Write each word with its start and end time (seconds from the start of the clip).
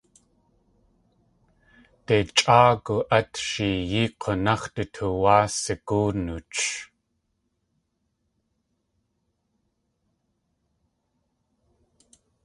Dei 2.07 2.23
chʼáagu 2.37 2.95
at 3.17 3.31
sheeyí 3.47 4.03
k̲únáx̲ 4.21 4.65
du 4.73 4.83
tuwáa 4.93 5.45
sagóo 5.61 6.09
nuch. 6.23 6.63